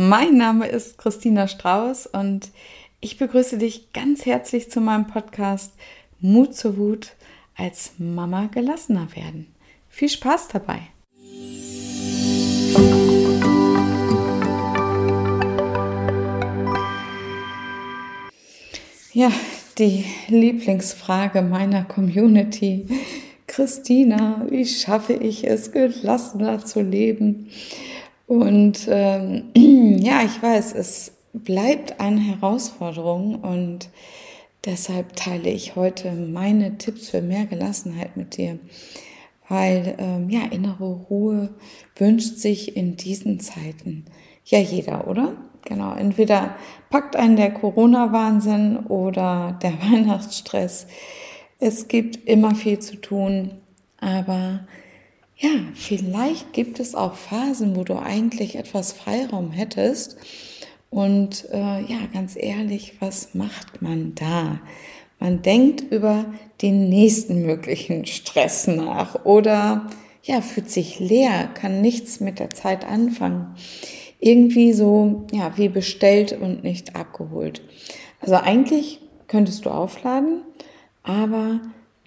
Mein 0.00 0.36
Name 0.36 0.68
ist 0.68 0.96
Christina 0.96 1.48
Strauß 1.48 2.06
und 2.06 2.52
ich 3.00 3.18
begrüße 3.18 3.58
dich 3.58 3.92
ganz 3.92 4.26
herzlich 4.26 4.70
zu 4.70 4.80
meinem 4.80 5.08
Podcast 5.08 5.72
Mut 6.20 6.54
zur 6.54 6.76
Wut 6.76 7.16
als 7.56 7.94
Mama 7.98 8.46
gelassener 8.46 9.08
werden. 9.16 9.52
Viel 9.88 10.08
Spaß 10.08 10.50
dabei! 10.52 10.82
Ja, 19.12 19.32
die 19.78 20.04
Lieblingsfrage 20.28 21.42
meiner 21.42 21.82
Community. 21.82 22.86
Christina, 23.48 24.46
wie 24.48 24.64
schaffe 24.64 25.14
ich 25.14 25.44
es, 25.44 25.72
gelassener 25.72 26.64
zu 26.64 26.82
leben? 26.82 27.50
Und 28.28 28.86
ähm, 28.90 29.44
ja, 29.56 30.22
ich 30.22 30.40
weiß, 30.40 30.74
es 30.74 31.12
bleibt 31.32 31.98
eine 31.98 32.20
Herausforderung 32.20 33.36
und 33.36 33.88
deshalb 34.64 35.16
teile 35.16 35.48
ich 35.48 35.76
heute 35.76 36.12
meine 36.12 36.76
Tipps 36.76 37.08
für 37.08 37.22
mehr 37.22 37.46
Gelassenheit 37.46 38.16
mit 38.16 38.36
dir. 38.36 38.58
Weil 39.48 39.96
ähm, 39.98 40.28
ja, 40.28 40.42
innere 40.50 40.92
Ruhe 41.08 41.54
wünscht 41.96 42.36
sich 42.36 42.76
in 42.76 42.96
diesen 42.96 43.40
Zeiten 43.40 44.04
ja 44.44 44.58
jeder, 44.58 45.08
oder? 45.08 45.32
Genau, 45.64 45.94
entweder 45.94 46.56
packt 46.90 47.16
einen 47.16 47.36
der 47.36 47.52
Corona-Wahnsinn 47.52 48.76
oder 48.76 49.58
der 49.62 49.72
Weihnachtsstress. 49.90 50.86
Es 51.60 51.88
gibt 51.88 52.28
immer 52.28 52.54
viel 52.54 52.78
zu 52.78 52.96
tun, 52.96 53.52
aber 53.98 54.66
ja, 55.38 55.50
vielleicht 55.74 56.52
gibt 56.52 56.80
es 56.80 56.94
auch 56.94 57.14
Phasen, 57.14 57.76
wo 57.76 57.84
du 57.84 57.98
eigentlich 57.98 58.56
etwas 58.56 58.92
Freiraum 58.92 59.50
hättest. 59.50 60.16
Und 60.90 61.46
äh, 61.52 61.80
ja, 61.82 61.98
ganz 62.12 62.34
ehrlich, 62.36 62.94
was 63.00 63.34
macht 63.34 63.82
man 63.82 64.14
da? 64.14 64.60
Man 65.18 65.42
denkt 65.42 65.92
über 65.92 66.26
den 66.62 66.88
nächsten 66.88 67.44
möglichen 67.44 68.06
Stress 68.06 68.66
nach 68.66 69.24
oder 69.24 69.88
ja, 70.22 70.40
fühlt 70.40 70.70
sich 70.70 70.98
leer, 70.98 71.48
kann 71.54 71.80
nichts 71.80 72.20
mit 72.20 72.38
der 72.38 72.50
Zeit 72.50 72.84
anfangen 72.84 73.54
irgendwie 74.20 74.72
so, 74.72 75.26
ja, 75.32 75.56
wie 75.56 75.68
bestellt 75.68 76.32
und 76.32 76.64
nicht 76.64 76.96
abgeholt. 76.96 77.62
Also 78.20 78.34
eigentlich 78.34 79.00
könntest 79.26 79.64
du 79.64 79.70
aufladen, 79.70 80.42
aber 81.02 81.60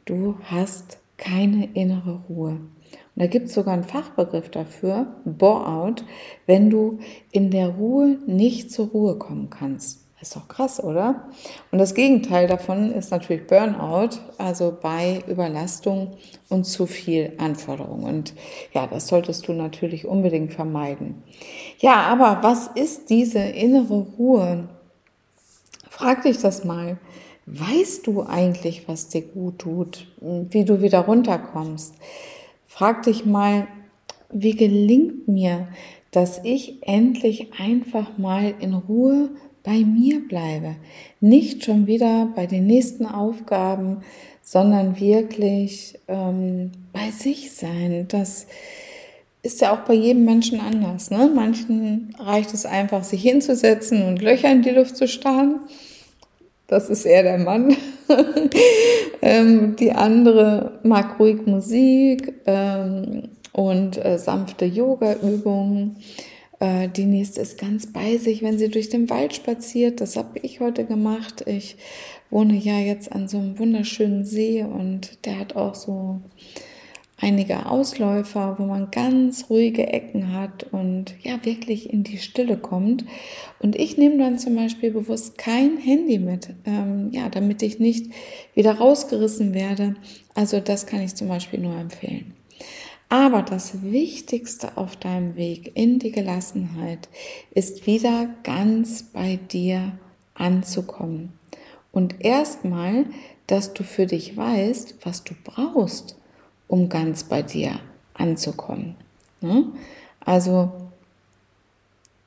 du 0.05 0.37
hast 0.43 0.97
keine 1.17 1.69
innere 1.73 2.23
Ruhe. 2.27 2.59
Und 3.15 3.23
da 3.23 3.27
gibt 3.27 3.47
es 3.47 3.53
sogar 3.53 3.73
einen 3.73 3.83
Fachbegriff 3.83 4.49
dafür, 4.49 5.15
Bore-out, 5.25 6.05
wenn 6.45 6.69
du 6.69 6.99
in 7.31 7.51
der 7.51 7.69
Ruhe 7.69 8.17
nicht 8.25 8.71
zur 8.71 8.87
Ruhe 8.87 9.17
kommen 9.17 9.49
kannst. 9.49 10.01
Ist 10.21 10.35
doch 10.35 10.47
krass, 10.47 10.81
oder? 10.83 11.29
Und 11.71 11.79
das 11.79 11.95
Gegenteil 11.95 12.47
davon 12.47 12.91
ist 12.91 13.09
natürlich 13.09 13.47
Burnout, 13.47 14.19
also 14.37 14.77
bei 14.79 15.23
Überlastung 15.27 16.11
und 16.47 16.65
zu 16.65 16.85
viel 16.85 17.33
Anforderung. 17.39 18.03
Und 18.03 18.35
ja, 18.71 18.85
das 18.85 19.07
solltest 19.07 19.47
du 19.47 19.53
natürlich 19.53 20.05
unbedingt 20.05 20.53
vermeiden. 20.53 21.23
Ja, 21.79 22.03
aber 22.03 22.43
was 22.43 22.67
ist 22.67 23.09
diese 23.09 23.39
innere 23.39 24.05
Ruhe? 24.19 24.69
Frag 25.89 26.21
dich 26.21 26.37
das 26.37 26.65
mal. 26.65 26.99
Weißt 27.47 28.05
du 28.05 28.21
eigentlich, 28.21 28.87
was 28.87 29.07
dir 29.07 29.23
gut 29.23 29.57
tut, 29.57 30.07
wie 30.19 30.65
du 30.65 30.83
wieder 30.83 30.99
runterkommst? 30.99 31.95
Frag 32.73 33.03
dich 33.03 33.25
mal, 33.25 33.67
wie 34.31 34.55
gelingt 34.55 35.27
mir, 35.27 35.67
dass 36.11 36.39
ich 36.45 36.77
endlich 36.87 37.51
einfach 37.59 38.17
mal 38.17 38.53
in 38.61 38.73
Ruhe 38.73 39.29
bei 39.61 39.79
mir 39.79 40.25
bleibe. 40.25 40.77
Nicht 41.19 41.65
schon 41.65 41.85
wieder 41.85 42.29
bei 42.33 42.45
den 42.47 42.67
nächsten 42.67 43.05
Aufgaben, 43.05 43.97
sondern 44.41 45.01
wirklich 45.01 45.99
ähm, 46.07 46.71
bei 46.93 47.11
sich 47.11 47.51
sein. 47.51 48.05
Das 48.07 48.47
ist 49.43 49.59
ja 49.59 49.73
auch 49.73 49.85
bei 49.85 49.93
jedem 49.93 50.23
Menschen 50.23 50.61
anders. 50.61 51.11
Ne? 51.11 51.29
Manchen 51.35 52.15
reicht 52.19 52.53
es 52.53 52.65
einfach, 52.65 53.03
sich 53.03 53.21
hinzusetzen 53.21 54.07
und 54.07 54.21
Löcher 54.21 54.49
in 54.49 54.61
die 54.61 54.69
Luft 54.69 54.95
zu 54.95 55.09
starren. 55.09 55.59
Das 56.67 56.89
ist 56.89 57.03
eher 57.03 57.23
der 57.23 57.37
Mann. 57.37 57.75
ähm, 59.21 59.75
die 59.75 59.91
andere 59.91 60.79
mag 60.83 61.19
ruhig 61.19 61.45
Musik 61.45 62.33
ähm, 62.45 63.29
und 63.53 64.03
äh, 64.03 64.17
sanfte 64.17 64.65
Yoga-Übungen. 64.65 65.97
Äh, 66.59 66.89
die 66.89 67.05
nächste 67.05 67.41
ist 67.41 67.59
ganz 67.59 67.91
bei 67.91 68.17
sich, 68.17 68.41
wenn 68.43 68.57
sie 68.57 68.69
durch 68.69 68.89
den 68.89 69.09
Wald 69.09 69.35
spaziert. 69.35 69.99
Das 70.01 70.15
habe 70.15 70.39
ich 70.41 70.59
heute 70.59 70.85
gemacht. 70.85 71.43
Ich 71.47 71.75
wohne 72.29 72.55
ja 72.55 72.79
jetzt 72.79 73.11
an 73.11 73.27
so 73.27 73.37
einem 73.37 73.59
wunderschönen 73.59 74.25
See 74.25 74.63
und 74.63 75.25
der 75.25 75.39
hat 75.39 75.55
auch 75.55 75.75
so 75.75 76.21
einige 77.21 77.67
Ausläufer, 77.67 78.55
wo 78.57 78.65
man 78.65 78.91
ganz 78.91 79.49
ruhige 79.49 79.87
Ecken 79.87 80.33
hat 80.33 80.65
und 80.71 81.15
ja 81.21 81.43
wirklich 81.45 81.91
in 81.91 82.03
die 82.03 82.17
Stille 82.17 82.57
kommt. 82.57 83.05
Und 83.59 83.75
ich 83.75 83.97
nehme 83.97 84.17
dann 84.17 84.39
zum 84.39 84.55
Beispiel 84.55 84.91
bewusst 84.91 85.37
kein 85.37 85.77
Handy 85.77 86.19
mit, 86.19 86.49
ähm, 86.65 87.09
ja, 87.11 87.29
damit 87.29 87.61
ich 87.61 87.79
nicht 87.79 88.11
wieder 88.55 88.73
rausgerissen 88.73 89.53
werde. 89.53 89.95
Also 90.33 90.59
das 90.59 90.87
kann 90.87 91.01
ich 91.01 91.15
zum 91.15 91.27
Beispiel 91.27 91.59
nur 91.59 91.75
empfehlen. 91.75 92.33
Aber 93.07 93.41
das 93.41 93.83
Wichtigste 93.83 94.77
auf 94.77 94.95
deinem 94.95 95.35
Weg 95.35 95.71
in 95.75 95.99
die 95.99 96.11
Gelassenheit 96.11 97.09
ist 97.53 97.85
wieder 97.85 98.33
ganz 98.43 99.03
bei 99.03 99.37
dir 99.51 99.91
anzukommen. 100.33 101.33
Und 101.91 102.23
erstmal, 102.23 103.05
dass 103.47 103.73
du 103.73 103.83
für 103.83 104.05
dich 104.05 104.37
weißt, 104.37 104.95
was 105.03 105.25
du 105.25 105.33
brauchst, 105.43 106.15
um 106.71 106.87
ganz 106.87 107.25
bei 107.25 107.41
dir 107.41 107.79
anzukommen. 108.13 108.95
Ne? 109.41 109.65
Also 110.23 110.71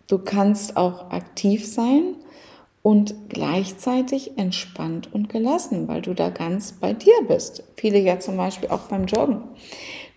du 0.06 0.19
kannst 0.19 0.77
auch 0.77 1.10
aktiv 1.10 1.66
sein 1.66 2.16
und 2.82 3.15
gleichzeitig 3.31 4.37
entspannt 4.37 5.09
und 5.15 5.31
gelassen, 5.31 5.88
weil 5.88 6.03
du 6.03 6.12
da 6.12 6.28
ganz 6.28 6.72
bei 6.72 6.93
dir 6.93 7.15
bist. 7.27 7.62
Viele 7.77 7.99
ja 7.99 8.21
zum 8.21 8.37
Beispiel 8.37 8.69
auch 8.69 8.82
beim 8.82 9.06
Joggen. 9.06 9.44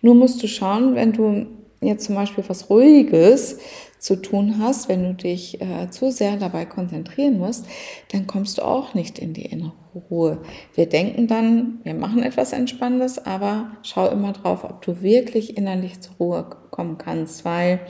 Nur 0.02 0.14
musst 0.14 0.42
du 0.42 0.46
schauen, 0.46 0.94
wenn 0.94 1.14
du 1.14 1.46
jetzt 1.80 2.04
zum 2.04 2.14
Beispiel 2.14 2.44
was 2.46 2.68
Ruhiges 2.68 3.60
zu 3.98 4.16
tun 4.16 4.56
hast, 4.58 4.90
wenn 4.90 5.04
du 5.04 5.14
dich 5.14 5.58
äh, 5.62 5.88
zu 5.90 6.12
sehr 6.12 6.36
dabei 6.36 6.66
konzentrieren 6.66 7.38
musst, 7.38 7.64
dann 8.12 8.26
kommst 8.26 8.58
du 8.58 8.62
auch 8.62 8.92
nicht 8.92 9.18
in 9.18 9.32
die 9.32 9.46
innere 9.46 9.72
Ruhe. 10.10 10.42
Wir 10.74 10.88
denken 10.88 11.26
dann, 11.26 11.80
wir 11.82 11.94
machen 11.94 12.22
etwas 12.22 12.52
Entspannendes, 12.52 13.24
aber 13.24 13.72
schau 13.82 14.08
immer 14.08 14.32
drauf, 14.32 14.64
ob 14.64 14.82
du 14.82 15.02
wirklich 15.02 15.56
innerlich 15.56 16.00
zur 16.00 16.14
Ruhe 16.16 16.50
kommen 16.70 16.98
kannst, 16.98 17.44
weil 17.44 17.80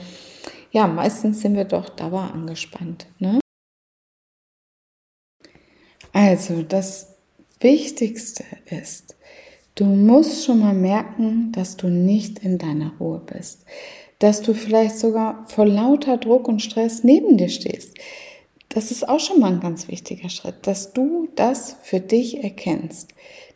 ja, 0.71 0.87
meistens 0.87 1.41
sind 1.41 1.55
wir 1.55 1.65
doch 1.65 1.89
dauer 1.89 2.31
angespannt. 2.33 3.07
Ne? 3.17 3.39
Also, 6.13 6.63
das 6.63 7.15
Wichtigste 7.59 8.43
ist, 8.65 9.15
Du 9.79 9.85
musst 9.85 10.43
schon 10.43 10.59
mal 10.59 10.73
merken, 10.73 11.53
dass 11.53 11.77
du 11.77 11.87
nicht 11.87 12.39
in 12.39 12.57
deiner 12.57 12.91
Ruhe 12.99 13.21
bist, 13.25 13.63
dass 14.19 14.41
du 14.41 14.53
vielleicht 14.53 14.99
sogar 14.99 15.45
vor 15.47 15.65
lauter 15.65 16.17
Druck 16.17 16.49
und 16.49 16.61
Stress 16.61 17.05
neben 17.05 17.37
dir 17.37 17.47
stehst. 17.47 17.97
Das 18.69 18.91
ist 18.91 19.09
auch 19.09 19.19
schon 19.19 19.39
mal 19.39 19.51
ein 19.51 19.59
ganz 19.59 19.87
wichtiger 19.87 20.29
Schritt, 20.29 20.55
dass 20.67 20.93
du 20.93 21.27
das 21.35 21.75
für 21.81 21.99
dich 21.99 22.43
erkennst. 22.43 23.09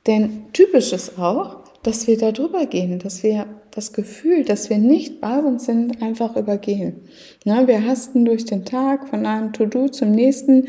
Denn 0.07 0.45
typisch 0.53 0.91
ist 0.91 1.19
auch, 1.19 1.57
dass 1.83 2.07
wir 2.07 2.17
da 2.17 2.31
drüber 2.31 2.65
gehen, 2.65 2.97
dass 2.99 3.23
wir 3.23 3.45
das 3.71 3.93
Gefühl, 3.93 4.43
dass 4.43 4.69
wir 4.69 4.77
nicht 4.77 5.21
bei 5.21 5.39
uns 5.39 5.65
sind, 5.65 6.01
einfach 6.01 6.35
übergehen. 6.35 7.01
Na, 7.45 7.67
wir 7.67 7.85
hasten 7.85 8.25
durch 8.25 8.45
den 8.45 8.65
Tag 8.65 9.07
von 9.09 9.25
einem 9.25 9.53
To-Do 9.53 9.89
zum 9.89 10.11
nächsten, 10.11 10.67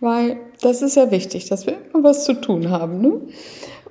weil 0.00 0.38
das 0.60 0.82
ist 0.82 0.96
ja 0.96 1.10
wichtig, 1.10 1.48
dass 1.48 1.66
wir 1.66 1.76
immer 1.92 2.04
was 2.04 2.24
zu 2.24 2.34
tun 2.34 2.70
haben. 2.70 3.00
Ne? 3.00 3.20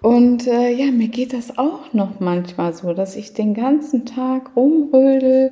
Und 0.01 0.45
äh, 0.47 0.69
ja, 0.69 0.91
mir 0.91 1.07
geht 1.07 1.33
das 1.33 1.57
auch 1.57 1.93
noch 1.93 2.19
manchmal 2.19 2.73
so, 2.73 2.93
dass 2.93 3.15
ich 3.15 3.33
den 3.33 3.53
ganzen 3.53 4.05
Tag 4.05 4.55
rumrödel 4.55 5.51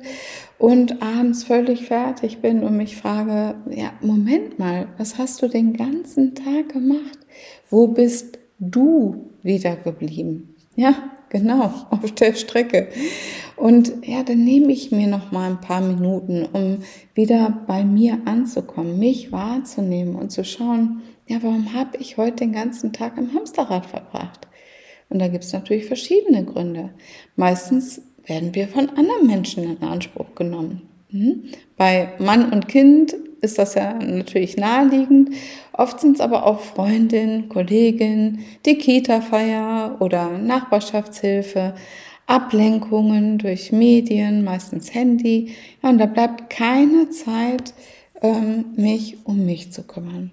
und 0.58 1.02
abends 1.02 1.44
völlig 1.44 1.86
fertig 1.86 2.38
bin 2.38 2.62
und 2.62 2.76
mich 2.76 2.96
frage, 2.96 3.56
ja, 3.70 3.92
Moment 4.00 4.58
mal, 4.58 4.86
was 4.98 5.18
hast 5.18 5.42
du 5.42 5.48
den 5.48 5.72
ganzen 5.72 6.34
Tag 6.34 6.72
gemacht? 6.72 7.18
Wo 7.70 7.88
bist 7.88 8.38
du 8.58 9.30
wieder 9.42 9.76
geblieben? 9.76 10.54
Ja, 10.76 10.94
genau, 11.34 11.72
auf 11.90 12.12
der 12.12 12.34
Strecke. 12.34 12.88
Und 13.56 13.92
ja, 14.06 14.22
dann 14.22 14.44
nehme 14.44 14.72
ich 14.72 14.90
mir 14.90 15.06
noch 15.06 15.32
mal 15.32 15.50
ein 15.50 15.60
paar 15.60 15.80
Minuten, 15.80 16.46
um 16.52 16.78
wieder 17.14 17.64
bei 17.66 17.84
mir 17.84 18.18
anzukommen, 18.24 18.98
mich 18.98 19.32
wahrzunehmen 19.32 20.16
und 20.16 20.30
zu 20.30 20.44
schauen, 20.44 21.02
ja, 21.26 21.38
warum 21.42 21.72
habe 21.72 21.98
ich 21.98 22.16
heute 22.16 22.44
den 22.44 22.52
ganzen 22.52 22.92
Tag 22.92 23.16
im 23.16 23.32
Hamsterrad 23.32 23.86
verbracht? 23.86 24.46
Und 25.08 25.20
da 25.20 25.28
gibt 25.28 25.44
es 25.44 25.52
natürlich 25.52 25.86
verschiedene 25.86 26.44
Gründe. 26.44 26.90
Meistens 27.36 28.02
werden 28.26 28.54
wir 28.54 28.68
von 28.68 28.88
anderen 28.90 29.26
Menschen 29.26 29.64
in 29.64 29.82
Anspruch 29.82 30.34
genommen. 30.34 30.82
Hm? 31.10 31.44
Bei 31.76 32.12
Mann 32.18 32.52
und 32.52 32.68
Kind 32.68 33.14
ist 33.44 33.58
das 33.58 33.74
ja 33.74 33.94
natürlich 33.94 34.56
naheliegend. 34.56 35.30
Oft 35.72 36.00
sind 36.00 36.14
es 36.14 36.20
aber 36.20 36.46
auch 36.46 36.60
Freundinnen, 36.60 37.48
Kolleginnen, 37.48 38.44
die 38.64 38.76
Kita-Feier 38.76 39.96
oder 40.00 40.30
Nachbarschaftshilfe, 40.38 41.74
Ablenkungen 42.26 43.38
durch 43.38 43.70
Medien, 43.70 44.44
meistens 44.44 44.94
Handy. 44.94 45.54
Ja, 45.82 45.90
und 45.90 45.98
da 45.98 46.06
bleibt 46.06 46.50
keine 46.50 47.10
Zeit, 47.10 47.74
ähm, 48.22 48.66
mich 48.76 49.18
um 49.24 49.44
mich 49.44 49.72
zu 49.72 49.82
kümmern. 49.82 50.30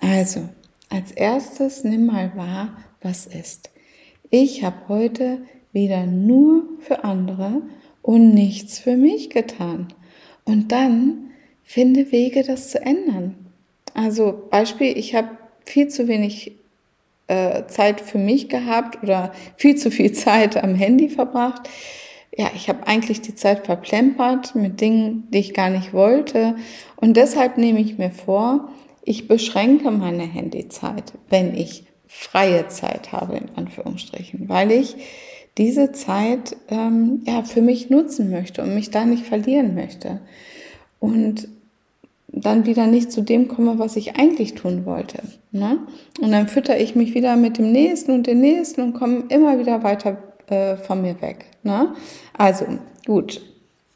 Also, 0.00 0.48
als 0.88 1.12
erstes 1.12 1.84
nimm 1.84 2.06
mal 2.06 2.32
wahr, 2.36 2.76
was 3.02 3.26
ist. 3.26 3.70
Ich 4.30 4.64
habe 4.64 4.76
heute 4.88 5.38
wieder 5.72 6.06
nur 6.06 6.64
für 6.80 7.04
andere 7.04 7.62
und 8.02 8.34
nichts 8.34 8.78
für 8.78 8.96
mich 8.96 9.30
getan. 9.30 9.88
Und 10.44 10.72
dann 10.72 11.30
finde 11.66 12.12
Wege, 12.12 12.44
das 12.44 12.70
zu 12.70 12.80
ändern. 12.80 13.34
Also 13.92 14.46
Beispiel, 14.50 14.96
ich 14.96 15.14
habe 15.14 15.30
viel 15.64 15.88
zu 15.88 16.06
wenig 16.06 16.52
äh, 17.26 17.66
Zeit 17.66 18.00
für 18.00 18.18
mich 18.18 18.48
gehabt 18.48 19.02
oder 19.02 19.32
viel 19.56 19.76
zu 19.76 19.90
viel 19.90 20.12
Zeit 20.14 20.56
am 20.56 20.74
Handy 20.76 21.08
verbracht. 21.08 21.68
Ja, 22.38 22.50
ich 22.54 22.68
habe 22.68 22.86
eigentlich 22.86 23.20
die 23.20 23.34
Zeit 23.34 23.66
verplempert 23.66 24.54
mit 24.54 24.80
Dingen, 24.80 25.26
die 25.32 25.38
ich 25.38 25.54
gar 25.54 25.70
nicht 25.70 25.92
wollte. 25.92 26.54
Und 26.96 27.16
deshalb 27.16 27.58
nehme 27.58 27.80
ich 27.80 27.98
mir 27.98 28.10
vor, 28.10 28.68
ich 29.02 29.26
beschränke 29.26 29.90
meine 29.90 30.24
Handyzeit, 30.24 31.14
wenn 31.30 31.54
ich 31.54 31.84
freie 32.06 32.68
Zeit 32.68 33.12
habe, 33.12 33.38
in 33.38 33.48
Anführungsstrichen, 33.56 34.48
weil 34.48 34.70
ich 34.70 34.96
diese 35.58 35.92
Zeit 35.92 36.56
ähm, 36.68 37.22
ja, 37.24 37.42
für 37.42 37.62
mich 37.62 37.90
nutzen 37.90 38.30
möchte 38.30 38.62
und 38.62 38.74
mich 38.74 38.90
da 38.90 39.04
nicht 39.04 39.24
verlieren 39.24 39.74
möchte. 39.74 40.20
Und 41.00 41.48
dann 42.28 42.66
wieder 42.66 42.86
nicht 42.86 43.12
zu 43.12 43.22
dem 43.22 43.48
komme, 43.48 43.78
was 43.78 43.96
ich 43.96 44.16
eigentlich 44.16 44.54
tun 44.54 44.84
wollte. 44.84 45.22
Ne? 45.52 45.78
Und 46.20 46.32
dann 46.32 46.48
fütter 46.48 46.78
ich 46.78 46.94
mich 46.94 47.14
wieder 47.14 47.36
mit 47.36 47.58
dem 47.58 47.72
nächsten 47.72 48.12
und 48.12 48.26
dem 48.26 48.40
nächsten 48.40 48.82
und 48.82 48.94
komme 48.94 49.24
immer 49.28 49.58
wieder 49.58 49.82
weiter 49.82 50.18
äh, 50.48 50.76
von 50.76 51.02
mir 51.02 51.20
weg. 51.22 51.46
Ne? 51.62 51.94
Also 52.36 52.66
gut, 53.06 53.40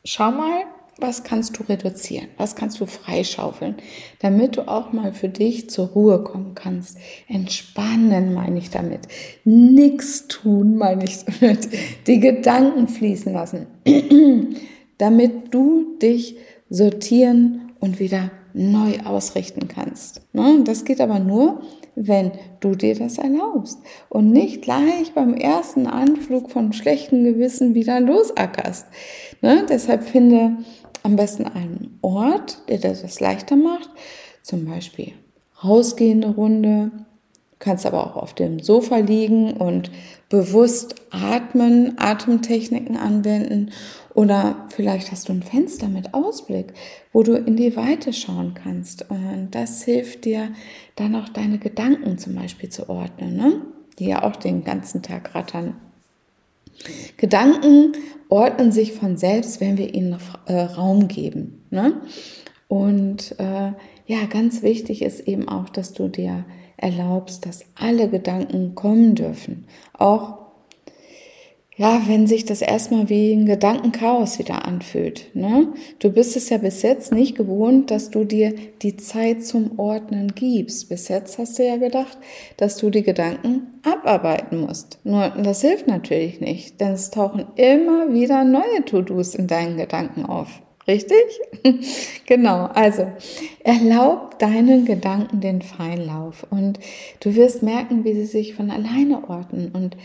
schau 0.04 0.30
mal, 0.30 0.64
was 1.00 1.24
kannst 1.24 1.58
du 1.58 1.62
reduzieren? 1.64 2.28
Was 2.36 2.54
kannst 2.54 2.78
du 2.80 2.86
freischaufeln, 2.86 3.76
damit 4.20 4.56
du 4.56 4.68
auch 4.68 4.92
mal 4.92 5.12
für 5.12 5.30
dich 5.30 5.70
zur 5.70 5.88
Ruhe 5.88 6.22
kommen 6.22 6.54
kannst? 6.54 6.98
Entspannen 7.26 8.34
meine 8.34 8.58
ich 8.58 8.70
damit. 8.70 9.00
Nix 9.44 10.28
tun 10.28 10.76
meine 10.76 11.04
ich 11.04 11.24
damit. 11.24 11.68
Die 12.06 12.20
Gedanken 12.20 12.86
fließen 12.86 13.32
lassen, 13.32 13.66
damit 14.98 15.54
du 15.54 15.96
dich 15.98 16.36
sortieren 16.68 17.69
und 17.80 17.98
wieder 17.98 18.30
neu 18.52 18.98
ausrichten 19.04 19.68
kannst. 19.68 20.22
Ne? 20.32 20.62
Das 20.64 20.84
geht 20.84 21.00
aber 21.00 21.18
nur, 21.18 21.62
wenn 21.96 22.32
du 22.60 22.74
dir 22.74 22.94
das 22.94 23.18
erlaubst 23.18 23.78
und 24.08 24.30
nicht 24.30 24.62
gleich 24.62 25.12
beim 25.14 25.34
ersten 25.34 25.86
Anflug 25.86 26.50
von 26.50 26.72
schlechtem 26.72 27.24
Gewissen 27.24 27.74
wieder 27.74 28.00
losackerst. 28.00 28.86
Ne? 29.40 29.66
Deshalb 29.68 30.04
finde 30.04 30.58
am 31.02 31.16
besten 31.16 31.46
einen 31.46 31.98
Ort, 32.02 32.62
der 32.68 32.78
das 32.78 33.20
leichter 33.20 33.56
macht, 33.56 33.90
zum 34.42 34.66
Beispiel 34.66 35.12
rausgehende 35.62 36.28
Runde. 36.28 36.90
Kannst 37.60 37.86
aber 37.86 38.04
auch 38.04 38.16
auf 38.16 38.34
dem 38.34 38.58
Sofa 38.58 38.96
liegen 38.96 39.52
und 39.52 39.92
bewusst 40.28 40.96
atmen, 41.10 41.94
Atemtechniken 41.98 42.96
anwenden 42.96 43.70
oder 44.14 44.66
vielleicht 44.70 45.12
hast 45.12 45.28
du 45.28 45.32
ein 45.32 45.42
Fenster 45.42 45.88
mit 45.88 46.14
Ausblick, 46.14 46.72
wo 47.12 47.22
du 47.22 47.34
in 47.34 47.56
die 47.56 47.76
Weite 47.76 48.12
schauen 48.12 48.54
kannst. 48.54 49.08
Und 49.08 49.50
das 49.52 49.82
hilft 49.82 50.24
dir 50.24 50.50
dann 50.96 51.14
auch 51.14 51.28
deine 51.28 51.58
Gedanken 51.58 52.18
zum 52.18 52.34
Beispiel 52.34 52.70
zu 52.70 52.88
ordnen, 52.88 53.36
ne? 53.36 53.62
die 53.98 54.06
ja 54.06 54.22
auch 54.24 54.36
den 54.36 54.64
ganzen 54.64 55.02
Tag 55.02 55.34
rattern. 55.34 55.76
Gedanken 57.18 57.92
ordnen 58.28 58.72
sich 58.72 58.92
von 58.92 59.16
selbst, 59.16 59.60
wenn 59.60 59.76
wir 59.76 59.94
ihnen 59.94 60.16
äh, 60.46 60.60
Raum 60.60 61.08
geben. 61.08 61.64
Ne? 61.70 62.00
Und 62.68 63.34
äh, 63.38 63.72
ja, 64.06 64.26
ganz 64.28 64.62
wichtig 64.62 65.02
ist 65.02 65.20
eben 65.20 65.48
auch, 65.48 65.68
dass 65.68 65.92
du 65.92 66.08
dir 66.08 66.44
erlaubst, 66.80 67.46
dass 67.46 67.64
alle 67.74 68.08
Gedanken 68.08 68.74
kommen 68.74 69.14
dürfen. 69.14 69.66
Auch 69.92 70.40
ja, 71.80 72.02
wenn 72.08 72.26
sich 72.26 72.44
das 72.44 72.60
erstmal 72.60 73.08
wie 73.08 73.32
ein 73.32 73.46
Gedankenchaos 73.46 74.38
wieder 74.38 74.66
anfühlt. 74.66 75.34
Ne? 75.34 75.68
Du 75.98 76.10
bist 76.10 76.36
es 76.36 76.50
ja 76.50 76.58
bis 76.58 76.82
jetzt 76.82 77.10
nicht 77.10 77.38
gewohnt, 77.38 77.90
dass 77.90 78.10
du 78.10 78.24
dir 78.24 78.52
die 78.82 78.98
Zeit 78.98 79.46
zum 79.46 79.78
Ordnen 79.78 80.34
gibst. 80.34 80.90
Bis 80.90 81.08
jetzt 81.08 81.38
hast 81.38 81.58
du 81.58 81.66
ja 81.66 81.78
gedacht, 81.78 82.18
dass 82.58 82.76
du 82.76 82.90
die 82.90 83.02
Gedanken 83.02 83.80
abarbeiten 83.82 84.60
musst. 84.60 84.98
Nur 85.04 85.30
das 85.30 85.62
hilft 85.62 85.86
natürlich 85.86 86.38
nicht, 86.40 86.78
denn 86.82 86.92
es 86.92 87.10
tauchen 87.10 87.46
immer 87.56 88.12
wieder 88.12 88.44
neue 88.44 88.84
To-Dos 88.84 89.34
in 89.34 89.46
deinen 89.46 89.78
Gedanken 89.78 90.26
auf. 90.26 90.60
Richtig? 90.90 91.40
genau. 92.26 92.64
Also, 92.74 93.06
erlaub 93.62 94.40
deinen 94.40 94.86
Gedanken 94.86 95.40
den 95.40 95.62
Feinlauf 95.62 96.44
und 96.50 96.80
du 97.20 97.36
wirst 97.36 97.62
merken, 97.62 98.02
wie 98.02 98.14
sie 98.14 98.26
sich 98.26 98.54
von 98.54 98.72
alleine 98.72 99.28
ordnen 99.28 99.70
und 99.72 99.96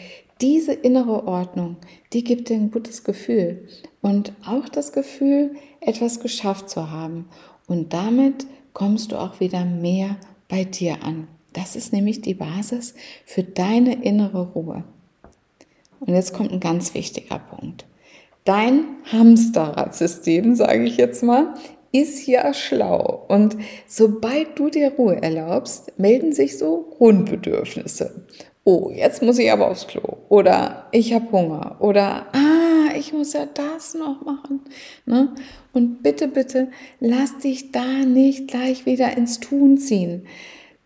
diese 0.41 0.73
innere 0.73 1.27
Ordnung, 1.27 1.77
die 2.13 2.23
gibt 2.23 2.49
dir 2.49 2.57
ein 2.57 2.69
gutes 2.69 3.03
Gefühl 3.03 3.67
und 4.01 4.33
auch 4.45 4.69
das 4.69 4.91
Gefühl, 4.91 5.55
etwas 5.81 6.19
geschafft 6.19 6.69
zu 6.69 6.91
haben. 6.91 7.29
Und 7.65 7.93
damit 7.93 8.45
kommst 8.73 9.11
du 9.11 9.15
auch 9.15 9.39
wieder 9.39 9.65
mehr 9.65 10.17
bei 10.49 10.65
dir 10.65 11.03
an. 11.03 11.27
Das 11.53 11.75
ist 11.75 11.93
nämlich 11.93 12.21
die 12.21 12.35
Basis 12.35 12.93
für 13.25 13.41
deine 13.41 14.03
innere 14.03 14.51
Ruhe. 14.51 14.83
Und 15.99 16.13
jetzt 16.13 16.33
kommt 16.33 16.51
ein 16.51 16.59
ganz 16.59 16.93
wichtiger 16.93 17.39
Punkt. 17.39 17.85
Dein 18.45 18.85
Hamsterradsystem, 19.11 20.55
sage 20.55 20.85
ich 20.85 20.97
jetzt 20.97 21.23
mal, 21.23 21.53
ist 21.91 22.25
ja 22.27 22.53
schlau. 22.53 23.25
Und 23.27 23.57
sobald 23.87 24.57
du 24.57 24.69
dir 24.69 24.93
Ruhe 24.93 25.21
erlaubst, 25.21 25.97
melden 25.97 26.31
sich 26.31 26.57
so 26.57 26.85
Grundbedürfnisse 26.97 28.25
oh, 28.65 28.91
jetzt 28.93 29.21
muss 29.21 29.39
ich 29.39 29.49
aber 29.51 29.69
aufs 29.69 29.87
Klo 29.87 30.17
oder 30.27 30.87
ich 30.91 31.13
habe 31.13 31.31
Hunger 31.31 31.77
oder 31.79 32.25
ah, 32.33 32.95
ich 32.97 33.13
muss 33.13 33.33
ja 33.33 33.45
das 33.45 33.93
noch 33.93 34.25
machen. 34.25 34.61
Ne? 35.05 35.33
Und 35.71 36.03
bitte, 36.03 36.27
bitte, 36.27 36.69
lass 36.99 37.37
dich 37.37 37.71
da 37.71 37.85
nicht 37.85 38.47
gleich 38.49 38.85
wieder 38.85 39.15
ins 39.15 39.39
Tun 39.39 39.77
ziehen. 39.77 40.25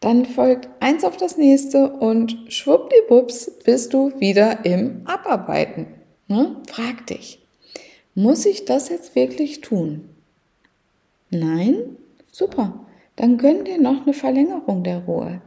Dann 0.02 0.26
folgt 0.26 0.70
eins 0.80 1.04
auf 1.04 1.18
das 1.18 1.38
nächste 1.38 1.90
und 1.90 2.38
schwuppdiwupps 2.48 3.60
bist 3.64 3.94
du 3.94 4.12
wieder 4.20 4.66
im 4.66 5.02
Abarbeiten. 5.06 5.88
Ne? 6.28 6.58
Frag 6.68 7.08
dich, 7.08 7.39
muss 8.20 8.46
ich 8.46 8.66
das 8.66 8.90
jetzt 8.90 9.16
wirklich 9.16 9.62
tun? 9.62 10.10
Nein? 11.30 11.96
Super. 12.32 12.86
Dann 13.16 13.38
gönn 13.38 13.64
dir 13.64 13.80
noch 13.80 14.02
eine 14.04 14.14
Verlängerung 14.14 14.84
der 14.84 15.06
Ruhe. 15.06 15.42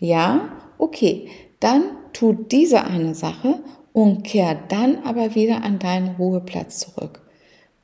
Ja? 0.00 0.56
Okay, 0.78 1.28
dann 1.60 1.82
tu 2.14 2.32
diese 2.32 2.84
eine 2.84 3.14
Sache 3.14 3.60
und 3.92 4.22
kehr 4.22 4.54
dann 4.54 5.02
aber 5.04 5.34
wieder 5.34 5.62
an 5.62 5.78
deinen 5.78 6.16
Ruheplatz 6.16 6.78
zurück. 6.80 7.20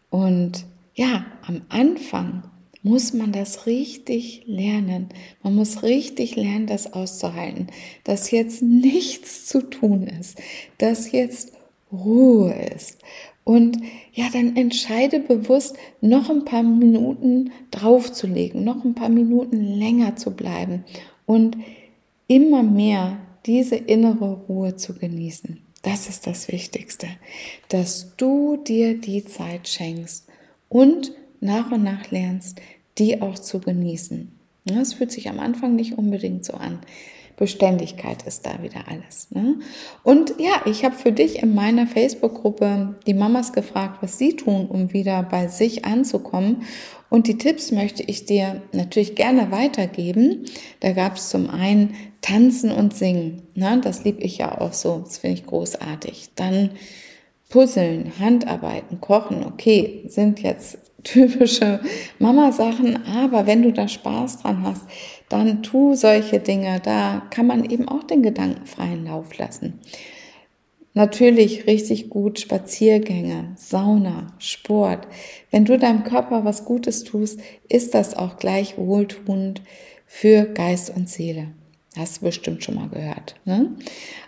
Und 0.09 0.65
ja, 0.95 1.27
am 1.47 1.63
Anfang 1.69 2.45
muss 2.83 3.13
man 3.13 3.33
das 3.33 3.67
richtig 3.67 4.45
lernen. 4.47 5.11
Man 5.43 5.55
muss 5.55 5.83
richtig 5.83 6.37
lernen, 6.37 6.67
das 6.67 6.95
auszuhalten, 6.95 7.67
dass 8.05 8.31
jetzt 8.31 8.63
nichts 8.63 9.45
zu 9.47 9.61
tun 9.61 10.07
ist, 10.07 10.41
dass 10.79 11.13
jetzt 11.13 11.53
Ruhe 11.93 12.55
ist. 12.75 12.99
Und 13.47 13.79
ja, 14.13 14.25
dann 14.33 14.57
entscheide 14.57 15.21
bewusst, 15.21 15.77
noch 16.01 16.31
ein 16.31 16.45
paar 16.45 16.65
Minuten 16.65 17.53
draufzulegen, 17.71 18.65
noch 18.65 18.85
ein 18.85 18.97
paar 18.97 19.09
Minuten 19.09 19.63
länger 19.63 20.17
zu 20.17 20.33
bleiben 20.33 20.85
und 21.27 21.57
immer 22.27 22.65
mehr 22.65 23.19
diese 23.47 23.77
innere 23.77 24.33
Ruhe 24.49 24.75
zu 24.75 24.95
genießen. 24.95 25.61
Das 25.83 26.09
ist 26.09 26.27
das 26.27 26.49
Wichtigste, 26.51 27.07
dass 27.69 28.17
du 28.17 28.57
dir 28.57 28.99
die 28.99 29.25
Zeit 29.25 29.69
schenkst 29.69 30.27
und 30.69 31.13
nach 31.41 31.71
und 31.71 31.85
nach 31.85 32.11
lernst, 32.11 32.61
die 32.99 33.23
auch 33.23 33.39
zu 33.39 33.61
genießen. 33.61 34.33
Das 34.65 34.95
fühlt 34.95 35.13
sich 35.13 35.29
am 35.29 35.39
Anfang 35.39 35.77
nicht 35.77 35.97
unbedingt 35.97 36.45
so 36.45 36.55
an. 36.55 36.81
Beständigkeit 37.37 38.23
ist 38.23 38.47
da 38.47 38.63
wieder 38.63 38.85
alles. 38.89 39.31
Ne? 39.31 39.57
Und 40.03 40.35
ja, 40.39 40.63
ich 40.65 40.85
habe 40.85 40.95
für 40.95 41.13
dich 41.13 41.43
in 41.43 41.55
meiner 41.55 41.87
Facebook-Gruppe 41.87 42.95
die 43.07 43.15
Mamas 43.15 43.53
gefragt, 43.53 43.99
was 44.01 44.19
sie 44.19 44.37
tun, 44.37 44.67
um 44.67 44.93
wieder 44.93 45.23
bei 45.23 45.49
sich 45.49 45.85
anzukommen. 45.85 46.63
Und 47.11 47.27
die 47.27 47.39
Tipps 47.39 47.73
möchte 47.73 48.03
ich 48.03 48.25
dir 48.25 48.63
natürlich 48.73 49.15
gerne 49.15 49.51
weitergeben. 49.51 50.47
Da 50.81 50.93
gab 50.93 51.17
es 51.17 51.29
zum 51.29 51.51
einen 51.51 51.95
Tanzen 52.23 52.73
und 52.73 52.95
Singen. 52.95 53.43
Ne? 53.55 53.81
Das 53.85 54.05
liebe 54.05 54.23
ich 54.23 54.39
ja 54.39 54.59
auch 54.59 54.73
so. 54.73 55.03
Das 55.05 55.19
finde 55.19 55.37
ich 55.37 55.47
großartig. 55.47 56.31
Dann 56.37 56.71
Puzzeln, 57.51 58.13
Handarbeiten, 58.19 59.01
Kochen, 59.01 59.45
okay, 59.45 60.05
sind 60.09 60.41
jetzt 60.43 60.79
typische 61.07 61.81
Mama-Sachen, 62.19 63.07
aber 63.07 63.47
wenn 63.47 63.63
du 63.63 63.73
da 63.73 63.89
Spaß 63.89 64.43
dran 64.43 64.63
hast, 64.65 64.83
dann 65.29 65.63
tu 65.63 65.95
solche 65.95 66.41
Dinge. 66.41 66.81
Da 66.83 67.23
kann 67.31 67.47
man 67.47 67.69
eben 67.69 67.89
auch 67.89 68.05
den 68.05 68.23
Gedanken 68.23 68.67
freien 68.67 69.07
Lauf 69.07 69.37
lassen. 69.39 69.81
Natürlich 70.95 71.67
richtig 71.67 72.09
gut 72.09 72.41
Spaziergänge, 72.41 73.53
Sauna, 73.57 74.29
Sport. 74.39 75.07
Wenn 75.51 75.65
du 75.65 75.79
deinem 75.79 76.05
Körper 76.05 76.45
was 76.45 76.65
Gutes 76.65 77.05
tust, 77.05 77.39
ist 77.69 77.95
das 77.95 78.17
auch 78.17 78.39
gleich 78.39 78.79
wohltuend 78.79 79.63
für 80.07 80.45
Geist 80.45 80.95
und 80.97 81.09
Seele. 81.09 81.49
Hast 81.97 82.19
du 82.19 82.27
bestimmt 82.27 82.65
schon 82.65 82.77
mal 82.77 82.89
gehört. 82.89 83.37
Ne? 83.45 83.77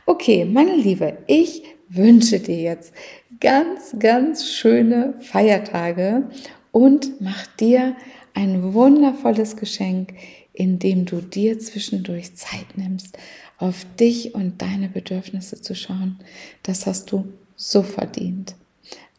Okay, 0.06 0.44
meine 0.44 0.76
Liebe, 0.76 1.18
ich 1.26 1.62
wünsche 1.88 2.38
dir 2.38 2.60
jetzt 2.60 2.92
ganz, 3.40 3.94
ganz 3.98 4.48
schöne 4.48 5.14
Feiertage 5.20 6.28
und 6.78 7.20
mach 7.20 7.44
dir 7.56 7.96
ein 8.34 8.72
wundervolles 8.72 9.56
Geschenk, 9.56 10.14
indem 10.52 11.06
du 11.06 11.20
dir 11.20 11.58
zwischendurch 11.58 12.36
Zeit 12.36 12.76
nimmst, 12.76 13.18
auf 13.58 13.84
dich 13.98 14.36
und 14.36 14.62
deine 14.62 14.88
Bedürfnisse 14.88 15.60
zu 15.60 15.74
schauen. 15.74 16.20
Das 16.62 16.86
hast 16.86 17.10
du 17.10 17.32
so 17.56 17.82
verdient. 17.82 18.54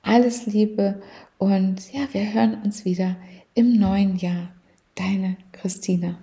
Alles 0.03 0.45
Liebe 0.45 1.01
und 1.37 1.91
ja, 1.91 2.07
wir 2.13 2.33
hören 2.33 2.61
uns 2.63 2.85
wieder 2.85 3.17
im 3.55 3.77
neuen 3.77 4.15
Jahr. 4.15 4.53
Deine 4.95 5.35
Christina. 5.51 6.17